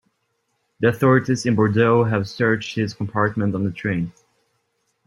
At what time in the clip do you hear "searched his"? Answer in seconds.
2.27-2.95